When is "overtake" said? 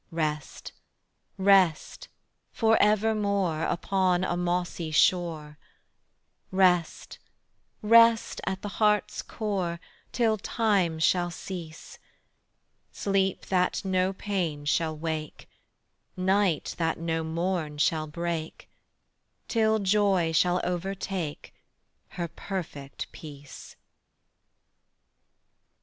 20.63-21.53